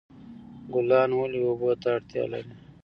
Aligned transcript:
ګلان 0.73 1.09
ولې 1.17 1.39
اوبو 1.45 1.69
ته 1.81 1.87
اړتیا 1.95 2.23
لري؟ 2.31 2.53